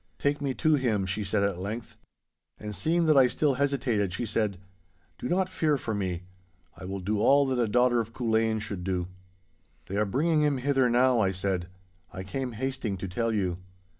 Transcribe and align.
'Take 0.17 0.41
me 0.41 0.51
to 0.55 0.73
him,' 0.73 1.05
she 1.05 1.23
said 1.23 1.43
at 1.43 1.59
length. 1.59 1.95
And, 2.59 2.73
seeing 2.73 3.05
that 3.05 3.15
I 3.15 3.27
still 3.27 3.53
hesitated, 3.53 4.11
she 4.13 4.25
said, 4.25 4.57
'Do 5.19 5.29
not 5.29 5.47
fear 5.47 5.77
for 5.77 5.93
me. 5.93 6.23
I 6.75 6.85
will 6.85 6.99
do 7.01 7.19
all 7.19 7.45
that 7.45 7.61
a 7.61 7.67
daughter 7.67 7.99
of 7.99 8.11
Culzean 8.11 8.59
should 8.61 8.83
do.' 8.83 9.09
'They 9.85 9.97
are 9.97 10.05
bringing 10.05 10.41
him 10.41 10.57
hither 10.57 10.89
now,' 10.89 11.19
I 11.19 11.31
said. 11.31 11.67
'I 12.13 12.23
came 12.23 12.51
hasting 12.53 12.97
to 12.97 13.07
tell 13.07 13.31
you. 13.31 13.59